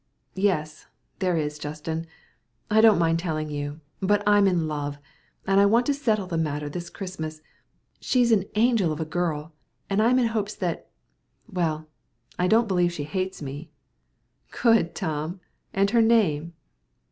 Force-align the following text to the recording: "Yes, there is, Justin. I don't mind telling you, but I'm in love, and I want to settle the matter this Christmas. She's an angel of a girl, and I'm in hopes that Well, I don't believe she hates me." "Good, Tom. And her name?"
"Yes, 0.33 0.87
there 1.19 1.37
is, 1.37 1.59
Justin. 1.59 2.07
I 2.71 2.81
don't 2.81 2.97
mind 2.97 3.19
telling 3.19 3.51
you, 3.51 3.81
but 3.99 4.23
I'm 4.27 4.47
in 4.47 4.67
love, 4.67 4.97
and 5.45 5.59
I 5.59 5.67
want 5.67 5.85
to 5.85 5.93
settle 5.93 6.25
the 6.25 6.39
matter 6.39 6.67
this 6.69 6.89
Christmas. 6.89 7.43
She's 7.99 8.31
an 8.31 8.45
angel 8.55 8.91
of 8.91 8.99
a 8.99 9.05
girl, 9.05 9.53
and 9.91 10.01
I'm 10.01 10.17
in 10.17 10.25
hopes 10.29 10.55
that 10.55 10.89
Well, 11.47 11.87
I 12.39 12.47
don't 12.47 12.67
believe 12.67 12.91
she 12.91 13.03
hates 13.03 13.43
me." 13.43 13.69
"Good, 14.63 14.95
Tom. 14.95 15.39
And 15.71 15.91
her 15.91 16.01
name?" 16.01 16.55